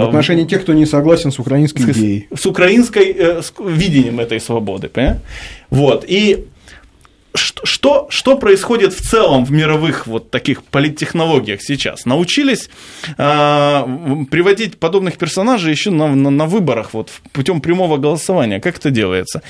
[0.00, 2.28] В отношении тех, кто не согласен с украинской идеей.
[2.34, 5.20] С украинской э, с видением этой свободы, понимаете?
[5.68, 6.46] Вот, и
[7.40, 12.04] что, что происходит в целом в мировых вот таких политтехнологиях сейчас?
[12.04, 12.70] Научились
[13.16, 13.86] э,
[14.30, 18.60] приводить подобных персонажей еще на, на, на выборах вот, путем прямого голосования.
[18.60, 19.42] Как это делается?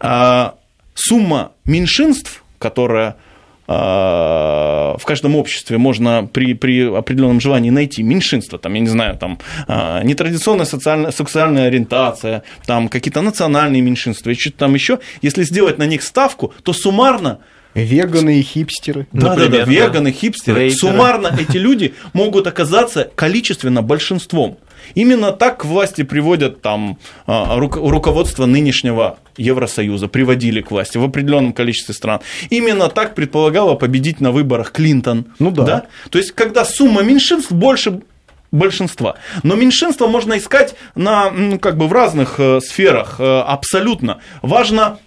[0.00, 0.50] Э,
[0.94, 3.16] сумма меньшинств, которая
[3.68, 9.38] в каждом обществе можно при, при определенном желании найти меньшинство, там, я не знаю, там,
[9.68, 15.84] нетрадиционная социальная, сексуальная ориентация, там, какие-то национальные меньшинства и что-то там еще, если сделать на
[15.84, 17.40] них ставку, то суммарно
[17.74, 19.06] Веганы и хипстеры.
[19.12, 20.60] Да, да, да, веганы, хипстеры.
[20.60, 20.78] Рейтеры.
[20.78, 24.58] Суммарно эти люди могут оказаться количественно большинством.
[24.94, 31.52] Именно так к власти приводят там а, руководство нынешнего Евросоюза, приводили к власти в определенном
[31.52, 32.20] количестве стран.
[32.50, 35.26] Именно так предполагало победить на выборах Клинтон.
[35.38, 35.64] Ну да.
[35.64, 35.86] да?
[36.10, 38.00] То есть, когда сумма меньшинств больше
[38.50, 39.16] большинства.
[39.42, 44.18] Но меньшинство можно искать на, ну, как бы в разных э, сферах э, абсолютно.
[44.42, 44.98] Важно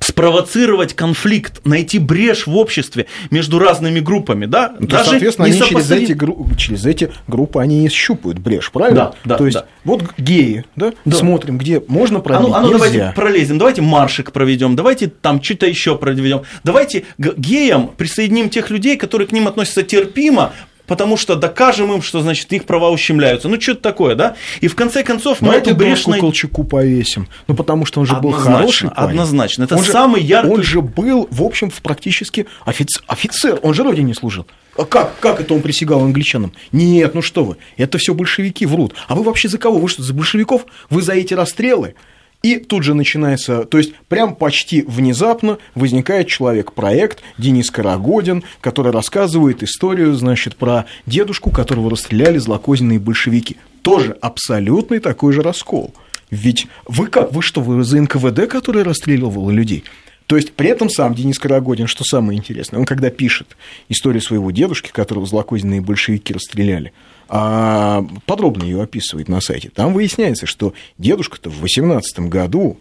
[0.00, 4.74] спровоцировать конфликт, найти брешь в обществе между разными группами, да?
[4.78, 6.18] Ну, Даже соответственно, они через эти,
[6.56, 9.14] через эти группы они и щупают брешь, правильно?
[9.24, 9.36] Да, да.
[9.36, 9.66] То есть да.
[9.84, 10.92] вот геи, да?
[11.04, 15.08] да, смотрим, где можно пробить, а ну, а ну давайте пролезем, давайте маршик проведем, давайте
[15.08, 20.52] там что-то еще проведем, давайте геям присоединим тех людей, которые к ним относятся терпимо,
[20.88, 23.48] потому что докажем им, что, значит, их права ущемляются.
[23.48, 24.34] Ну, что-то такое, да?
[24.60, 26.06] И в конце концов мы эту брешь...
[26.06, 26.18] На...
[26.18, 27.28] Колчаку повесим.
[27.46, 29.10] Ну, потому что он же был хороший парень.
[29.10, 29.64] Однозначно.
[29.64, 30.50] Это он самый же, яркий...
[30.50, 33.02] Он же был, в общем, практически офицер.
[33.06, 33.60] офицер.
[33.62, 34.46] Он же родине служил.
[34.76, 36.52] А как, как это он присягал англичанам?
[36.72, 38.94] Нет, ну что вы, это все большевики врут.
[39.08, 39.78] А вы вообще за кого?
[39.78, 40.66] Вы что, за большевиков?
[40.88, 41.94] Вы за эти расстрелы?
[42.42, 49.64] И тут же начинается, то есть прям почти внезапно возникает человек-проект Денис Карагодин, который рассказывает
[49.64, 53.56] историю, значит, про дедушку, которого расстреляли злокозненные большевики.
[53.82, 55.92] Тоже абсолютный такой же раскол.
[56.30, 59.82] Ведь вы как, вы что, вы за НКВД, который расстреливал людей?
[60.26, 63.56] То есть при этом сам Денис Карагодин, что самое интересное, он когда пишет
[63.88, 66.92] историю своего дедушки, которого злокозненные большевики расстреляли,
[67.28, 72.78] подробно ее описывает на сайте, там выясняется, что дедушка-то в 18 году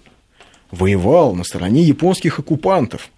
[0.72, 3.10] воевал на стороне японских оккупантов,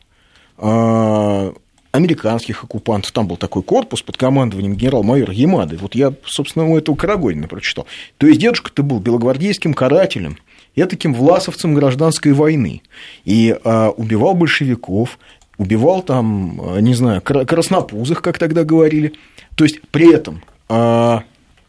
[0.57, 1.53] а,
[1.91, 3.11] американских оккупантов.
[3.11, 5.77] Там был такой корпус под командованием генерал-майора Ямады.
[5.77, 7.87] Вот я, собственно, у этого Карагодина прочитал.
[8.17, 10.37] То есть дедушка-то был белогвардейским карателем,
[10.75, 12.81] я таким власовцем гражданской войны.
[13.25, 15.17] И а, убивал большевиков,
[15.57, 19.13] убивал там, а, не знаю, краснопузых, как тогда говорили.
[19.55, 21.23] То есть при этом а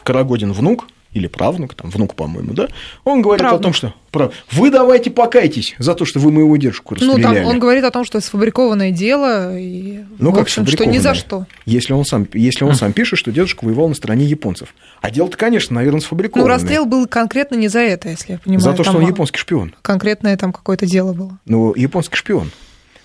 [0.05, 2.69] Карагодин внук, или правнук, там, внук, по-моему, да,
[3.05, 3.61] он говорит правнук.
[3.61, 4.33] о том, что прав...
[4.53, 7.21] вы давайте покайтесь за то, что вы моего дедушку расстреляли.
[7.21, 10.87] Ну, там он говорит о том, что это сфабрикованное дело, и, ну, как общем, что
[10.87, 11.47] ни за что.
[11.67, 14.73] Если он, сам, если он сам пишет, что дедушка воевал на стороне японцев.
[15.01, 16.47] А дело-то, конечно, наверное, сфабрикованное.
[16.47, 18.61] Ну, расстрел был конкретно не за это, если я понимаю.
[18.61, 19.75] За то, что он японский шпион.
[19.83, 21.39] Конкретное там какое-то дело было.
[21.45, 22.53] Ну, японский шпион.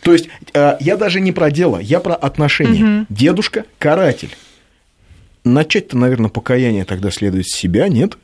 [0.02, 3.00] То есть э, я даже не про дело, я про отношения.
[3.00, 3.06] Угу.
[3.10, 4.30] Дедушка– каратель
[5.46, 8.18] начать-то, наверное, покаяние тогда следует с себя, нет?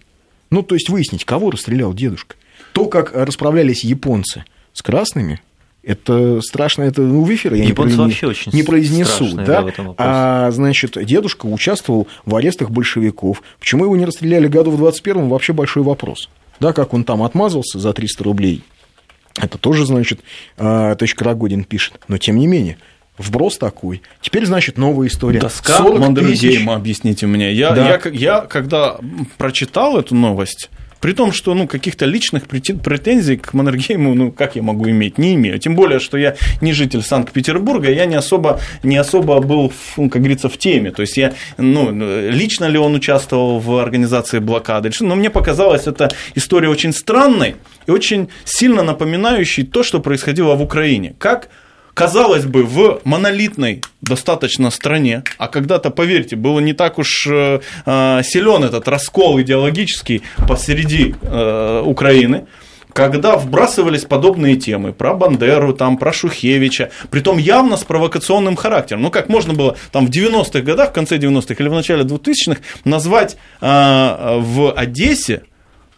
[0.50, 2.36] Ну, то есть выяснить, кого расстрелял дедушка.
[2.74, 5.42] То, как расправлялись японцы с красными,
[5.84, 9.36] это страшно, это ну, в эфире я не, вообще очень не произнесу.
[9.36, 9.66] Да?
[9.98, 13.42] А, значит, дедушка участвовал в арестах большевиков.
[13.60, 16.30] Почему его не расстреляли году в 21-м, вообще большой вопрос.
[16.60, 18.64] Да, как он там отмазался за 300 рублей,
[19.38, 20.20] это тоже, значит,
[20.58, 22.00] а, товарищ Карагодин пишет.
[22.08, 22.78] Но, тем не менее,
[23.22, 24.02] Вброс такой.
[24.22, 25.40] Теперь, значит, новая история.
[25.40, 27.54] Доска Мандельгейма, объясните мне.
[27.54, 27.88] Я, да.
[27.88, 28.98] я, я, когда
[29.38, 30.70] прочитал эту новость,
[31.02, 35.34] при том, что ну, каких-то личных претензий к Маннергейму, ну, как я могу иметь, не
[35.34, 35.58] имею.
[35.58, 40.22] Тем более, что я не житель Санкт-Петербурга, я не особо, не особо был, ну, как
[40.22, 40.92] говорится, в теме.
[40.92, 46.12] То есть, я, ну, лично ли он участвовал в организации блокады, но мне показалось, эта
[46.36, 47.56] история очень странной
[47.88, 51.16] и очень сильно напоминающей то, что происходило в Украине.
[51.18, 51.50] Как
[52.02, 58.22] казалось бы, в монолитной достаточно стране, а когда-то, поверьте, было не так уж э, э
[58.24, 62.48] силен этот раскол идеологический посреди э, Украины,
[62.92, 69.04] когда вбрасывались подобные темы про Бандеру, там, про Шухевича, притом явно с провокационным характером.
[69.04, 72.62] Ну, как можно было там в 90-х годах, в конце 90-х или в начале 2000-х
[72.84, 75.44] назвать э, в Одессе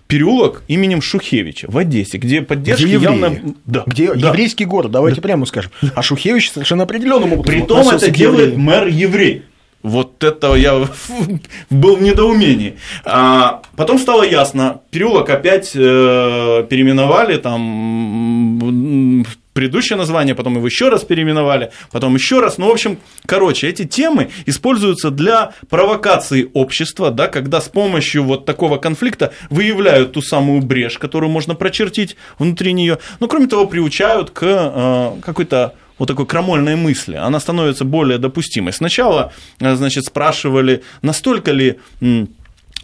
[0.07, 3.55] переулок именем Шухевича в Одессе, где поддержка где явно...
[3.65, 4.29] Да, где да.
[4.29, 5.23] еврейский город, давайте да.
[5.23, 5.71] прямо скажем.
[5.95, 9.43] А Шухевич совершенно определенным образом Притом это делает мэр еврей.
[9.81, 10.87] Вот это я
[11.69, 12.77] был в недоумении.
[13.03, 21.03] А потом стало ясно, переулок опять э, переименовали, там предыдущее название, потом его еще раз
[21.03, 22.57] переименовали, потом еще раз.
[22.57, 28.45] Ну, в общем, короче, эти темы используются для провокации общества, да, когда с помощью вот
[28.45, 32.99] такого конфликта выявляют ту самую брешь, которую можно прочертить внутри нее.
[33.19, 38.73] Ну, кроме того, приучают к э, какой-то вот такой крамольной мысли, она становится более допустимой.
[38.73, 41.79] Сначала, э, значит, спрашивали, настолько ли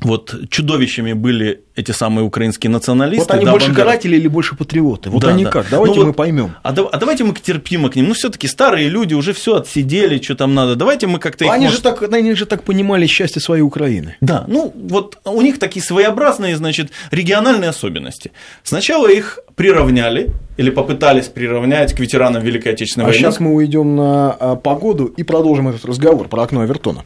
[0.01, 3.23] вот чудовищами были эти самые украинские националисты.
[3.25, 3.85] Вот они да, больше Бандера.
[3.85, 5.09] каратели или больше патриоты?
[5.09, 5.49] Вот Да, они да.
[5.51, 5.67] как?
[5.69, 6.55] Давайте Ну мы вот- поймем.
[6.63, 8.07] А, да- а давайте мы терпимо к ним.
[8.09, 10.75] Ну, все-таки старые люди уже все отсидели, что там надо.
[10.75, 11.51] Давайте мы как-то их.
[11.51, 14.15] Они может, же, так, они же так понимали счастье своей Украины.
[14.21, 18.31] Да, ну вот у них такие своеобразные, значит, региональные особенности.
[18.63, 23.19] Сначала их приравняли или попытались приравнять к ветеранам Великой Отечественной А войны.
[23.19, 27.03] сейчас мы уйдем на а, погоду и продолжим этот разговор про окно Авертона.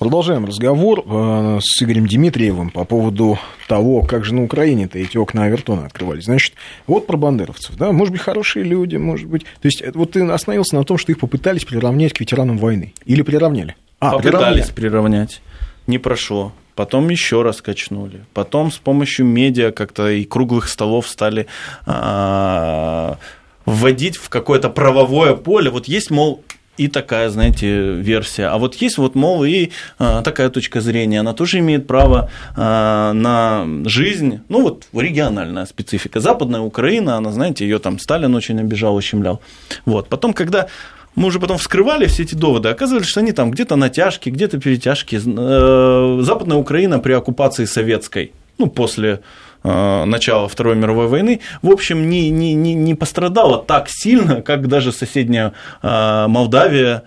[0.00, 5.44] Продолжаем разговор э, с Игорем Дмитриевым по поводу того, как же на Украине-то эти окна
[5.44, 6.24] Авертона открывались.
[6.24, 6.54] Значит,
[6.86, 9.44] вот про бандеровцев, да, может быть, хорошие люди, может быть...
[9.44, 12.94] То есть, э, вот ты остановился на том, что их попытались приравнять к ветеранам войны.
[13.04, 13.76] Или приравняли?
[13.98, 14.72] А, Попытались приравняли.
[14.72, 15.42] приравнять.
[15.86, 16.54] Не прошло.
[16.76, 18.24] Потом еще раз качнули.
[18.32, 21.46] Потом с помощью медиа как-то и круглых столов стали
[21.84, 23.18] а,
[23.66, 25.68] вводить в какое-то правовое поле.
[25.68, 26.42] Вот есть, мол,
[26.80, 28.46] и такая, знаете, версия.
[28.46, 31.20] А вот есть вот, мол, и а, такая точка зрения.
[31.20, 34.40] Она тоже имеет право а, на жизнь.
[34.48, 36.20] Ну, вот региональная специфика.
[36.20, 39.42] Западная Украина, она, знаете, ее там Сталин очень обижал, ущемлял.
[39.84, 40.08] Вот.
[40.08, 40.68] Потом, когда
[41.14, 45.20] мы уже потом вскрывали все эти доводы, оказывается, что они там где-то натяжки, где-то перетяжки.
[45.22, 49.20] Э, Западная Украина при оккупации советской, ну, после
[49.62, 54.92] начала Второй мировой войны, в общем, не, не, не, не пострадала так сильно, как даже
[54.92, 57.04] соседняя э, Молдавия,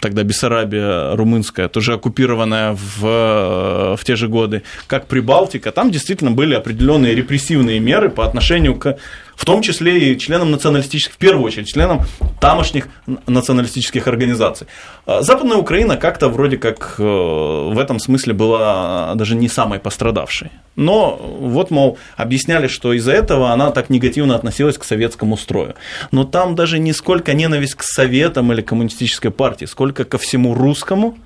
[0.00, 6.32] тогда Бессарабия румынская, тоже оккупированная в, э, в те же годы, как Прибалтика, там действительно
[6.32, 8.96] были определенные репрессивные меры по отношению к,
[9.36, 12.02] в том числе и членам националистических, в первую очередь, членам
[12.40, 12.88] тамошних
[13.26, 14.66] националистических организаций.
[15.04, 20.50] А Западная Украина как-то вроде как э, в этом смысле была даже не самой пострадавшей.
[20.74, 25.74] Но вот, мол, объясняли, что из-за этого она так негативно относилась к советскому строю.
[26.10, 31.18] Но там даже не сколько ненависть к советам или коммунистической партии, сколько ко всему русскому.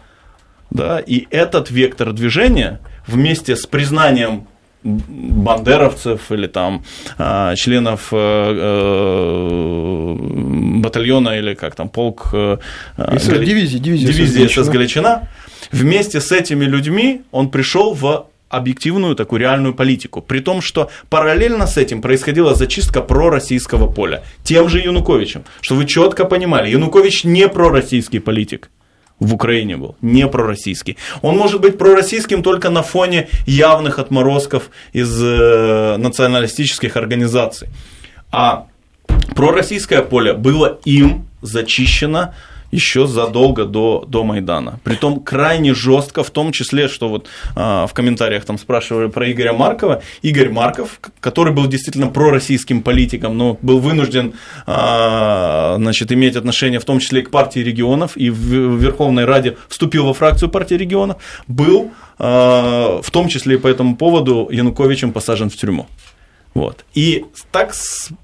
[0.71, 4.47] Да, и этот вектор движения вместе с признанием
[4.83, 6.83] бандеровцев или там
[7.19, 10.15] а, членов э, э,
[10.81, 12.57] батальона или как там полк э,
[12.97, 14.65] СС, Гали- дивизии, дивизии СС дивизии Галичина.
[14.65, 15.29] СС Галичина
[15.73, 20.21] вместе с этими людьми он пришел в объективную такую реальную политику.
[20.21, 24.25] При том, что параллельно с этим происходила зачистка пророссийского поля.
[24.43, 25.45] Тем же Януковичем.
[25.61, 28.71] Что вы четко понимали, Янукович не пророссийский политик
[29.21, 30.97] в Украине был, не пророссийский.
[31.23, 37.69] Он может быть пророссийским только на фоне явных отморозков из э, националистических организаций.
[38.33, 38.67] А
[39.37, 42.35] пророссийское поле было им зачищено
[42.71, 44.81] еще задолго до, до Майдана.
[44.85, 49.53] Притом крайне жестко, в том числе, что вот а, в комментариях там спрашивали про Игоря
[49.53, 50.03] Маркова.
[50.23, 54.35] Игорь Марков, который был действительно пророссийским политиком, но был вынужден
[54.67, 59.57] а, значит, иметь отношение в том числе и к партии регионов, и в Верховной Раде
[59.69, 61.17] вступил во фракцию партии регионов,
[61.49, 65.89] был а, в том числе и по этому поводу Януковичем посажен в тюрьму.
[66.53, 66.85] Вот.
[66.95, 67.73] И так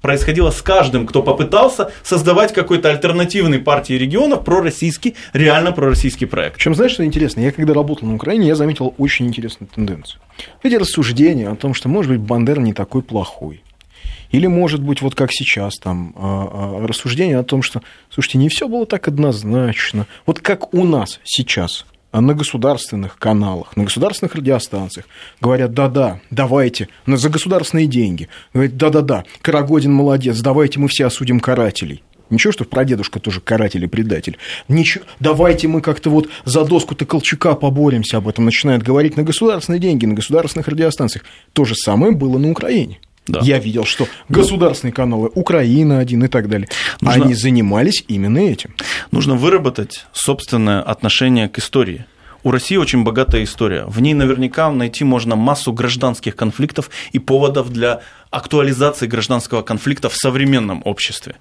[0.01, 6.57] происходило с каждым, кто попытался создавать какой-то альтернативный партии регионов пророссийский, реально пророссийский проект.
[6.57, 7.39] Причем, знаешь, что интересно?
[7.39, 10.19] Я когда работал на Украине, я заметил очень интересную тенденцию.
[10.61, 13.63] Эти рассуждения о том, что, может быть, Бандера не такой плохой.
[14.31, 18.49] Или, может быть, вот как сейчас, там, а, а, рассуждения о том, что, слушайте, не
[18.49, 20.05] все было так однозначно.
[20.25, 25.05] Вот как у нас сейчас на государственных каналах, на государственных радиостанциях
[25.41, 28.29] говорят, да-да, давайте, за государственные деньги.
[28.53, 32.03] Говорят, да-да-да, Карагодин молодец, давайте мы все осудим карателей.
[32.29, 34.37] Ничего, что прадедушка тоже каратель и предатель.
[34.67, 39.79] Ничего, давайте мы как-то вот за доску-то Колчака поборемся об этом, начинают говорить на государственные
[39.79, 41.25] деньги, на государственных радиостанциях.
[41.53, 42.99] То же самое было на Украине.
[43.27, 43.41] Да.
[43.41, 46.69] Я видел, что государственные каналы, Украина один и так далее,
[47.01, 48.73] Нужно- они занимались именно этим.
[49.11, 52.05] Нужно выработать собственное отношение к истории.
[52.43, 53.83] У России очень богатая история.
[53.87, 60.15] В ней наверняка найти можно массу гражданских конфликтов и поводов для актуализации гражданского конфликта в
[60.15, 61.35] современном обществе.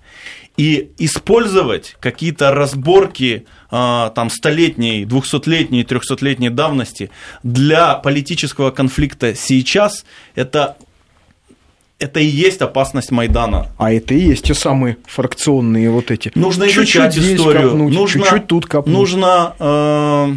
[0.57, 7.11] И использовать какие-то разборки а, там, столетней, двухсотлетней, трехсотлетней давности
[7.43, 10.77] для политического конфликта сейчас, это,
[11.99, 13.69] это и есть опасность Майдана.
[13.79, 16.31] А это и есть те самые фракционные вот эти.
[16.35, 17.71] Нужно Чуть-чуть изучать историю.
[17.71, 18.95] копнуть, нужно, чуть-чуть тут копнуть.
[18.95, 20.35] Нужно э,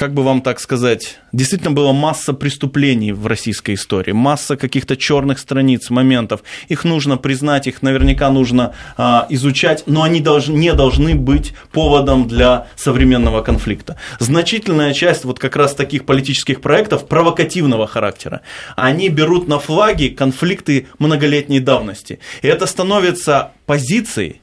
[0.00, 5.38] как бы вам так сказать, действительно была масса преступлений в российской истории, масса каких-то черных
[5.38, 6.40] страниц, моментов.
[6.68, 12.26] Их нужно признать, их наверняка нужно а, изучать, но они должны, не должны быть поводом
[12.26, 13.98] для современного конфликта.
[14.18, 18.40] Значительная часть вот как раз таких политических проектов провокативного характера,
[18.76, 22.20] они берут на флаги конфликты многолетней давности.
[22.40, 24.40] И это становится позицией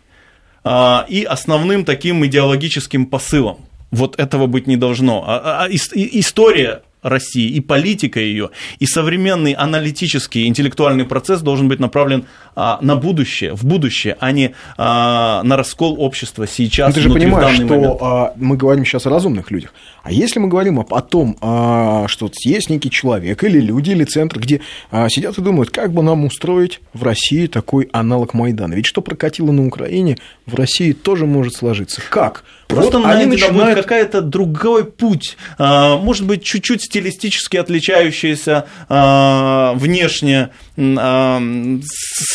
[0.64, 3.66] а, и основным таким идеологическим посылом.
[3.92, 5.24] Вот этого быть не должно.
[5.28, 11.80] А, а, а история России, и политика ее, и современный аналитический интеллектуальный процесс должен быть
[11.80, 12.26] направлен
[12.56, 16.88] а, на будущее, в будущее, а не а, на раскол общества сейчас.
[16.88, 19.74] Но ты же понимаешь, что а, мы говорим сейчас о разумных людях.
[20.04, 24.04] А если мы говорим о, о том, а, что есть некий человек или люди, или
[24.04, 28.74] центр, где а, сидят и думают, как бы нам устроить в России такой аналог Майдана.
[28.74, 32.02] Ведь что прокатило на Украине, в России тоже может сложиться.
[32.10, 32.44] Как?
[32.68, 33.55] Просто вот найдено начинают...
[33.55, 41.39] будет какая-то другой путь, а, может быть, чуть-чуть стилистически отличающийся а, внешне, а,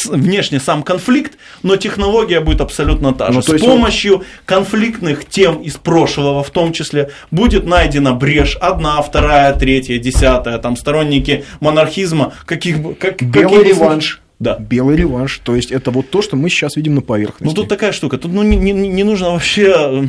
[0.06, 3.42] внешне сам конфликт, но технология будет абсолютно та же.
[3.46, 4.24] Ну, С помощью он...
[4.46, 10.76] конфликтных тем из прошлого, в том числе, будет найдена брешь одна, вторая, третья, десятая, там
[10.76, 14.22] сторонники монархизма, каких как, Белый каких реванш.
[14.42, 14.58] Да.
[14.58, 15.40] Белый реванш.
[15.44, 17.44] То есть это вот то, что мы сейчас видим на поверхности.
[17.44, 18.18] Ну тут такая штука.
[18.18, 20.04] Тут ну, не, не, не нужно вообще э,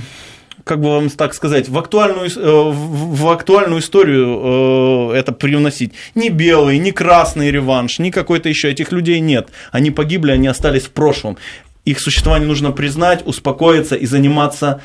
[0.63, 5.93] как бы вам так сказать, в актуальную, э, в актуальную историю э, это привносить.
[6.15, 8.71] Ни белый, ни красный реванш, ни какой-то еще.
[8.71, 9.49] Этих людей нет.
[9.71, 11.37] Они погибли, они остались в прошлом.
[11.85, 14.81] Их существование нужно признать, успокоиться и заниматься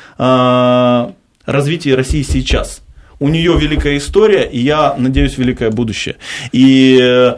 [1.45, 2.81] развитием России сейчас.
[3.19, 6.17] У нее великая история, и я надеюсь, великое будущее.
[6.51, 7.33] И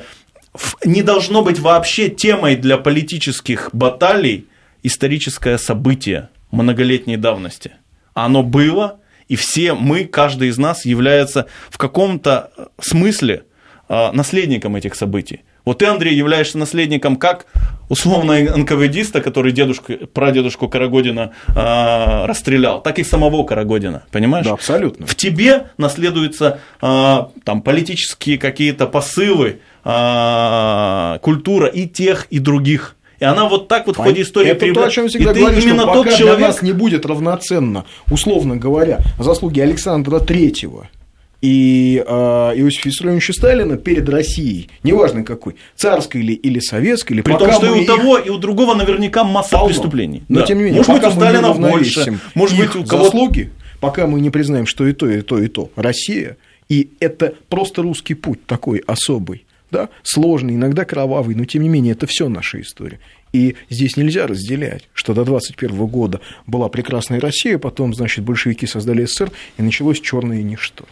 [0.85, 4.47] не должно быть вообще темой для политических баталий
[4.83, 7.73] историческое событие многолетней давности.
[8.13, 13.43] Оно было, и все мы, каждый из нас является в каком-то смысле
[13.87, 15.41] а, наследником этих событий.
[15.63, 17.45] Вот ты, Андрей, являешься наследником как
[17.87, 24.45] условно НКВДиста, который дедушку, прадедушку Карагодина э, расстрелял, так и самого Карагодина, понимаешь?
[24.45, 25.05] Да, абсолютно.
[25.05, 32.95] В тебе наследуются э, там политические какие-то посылы, э, культура и тех, и других.
[33.19, 34.84] И она вот так вот в ходе истории Это перебра...
[34.84, 36.38] то, о чем всегда говорю, именно что тот пока человек...
[36.39, 40.89] для нас не будет равноценно, условно говоря, заслуги Александра Третьего
[41.41, 42.11] и э,
[42.55, 47.75] Иосифа Виссарионовича Сталина перед Россией, неважно какой, царской или, или советской, или При том, что
[47.75, 49.67] и у того, и у другого наверняка масса Полно.
[49.67, 50.23] преступлений.
[50.29, 50.45] Но да.
[50.45, 54.21] тем не менее, может быть, у Сталина больше, может быть, у кого заслуги, пока мы
[54.21, 56.38] не признаем, что и то, и то, и то Россия,
[56.69, 61.93] и это просто русский путь такой особый, да, сложный, иногда кровавый, но тем не менее
[61.93, 62.99] это все наша история.
[63.34, 69.05] И здесь нельзя разделять, что до 21 года была прекрасная Россия, потом, значит, большевики создали
[69.05, 70.86] СССР, и началось черное ничто.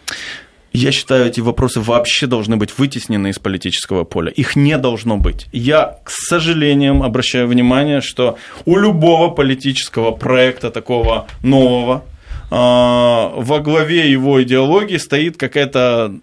[0.72, 4.30] Я считаю, эти вопросы вообще должны быть вытеснены из политического поля.
[4.30, 5.48] Их не должно быть.
[5.52, 12.04] Я, к сожалению, обращаю внимание, что у любого политического проекта такого нового
[12.52, 16.14] а, во главе его идеологии стоит какая-то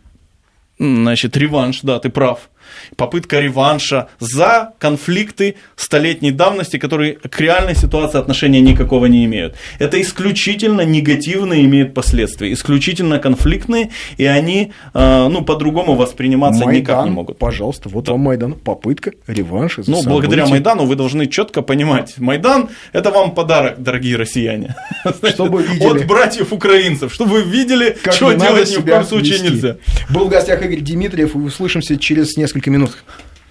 [0.80, 2.50] значит, реванш, да, ты прав,
[2.96, 9.56] попытка реванша за конфликты столетней давности, которые к реальной ситуации отношения никакого не имеют.
[9.80, 17.06] Это исключительно негативные имеют последствия, исключительно конфликтные, и они э, ну, по-другому восприниматься Майдан, никак
[17.06, 17.38] не могут.
[17.38, 18.14] Пожалуйста, вот да.
[18.14, 19.84] вам Майдан, попытка реванша.
[19.84, 20.12] За ну, события.
[20.12, 24.76] благодаря Майдану вы должны четко понимать, Майдан– это вам подарок, дорогие россияне.
[25.30, 25.88] Чтобы видели.
[25.88, 29.78] От братьев украинцев, чтобы вы видели, как что делать ни в коем случае нельзя.
[30.10, 32.98] Был в гостях Игорь Дмитриев, и услышимся через несколько минут минут.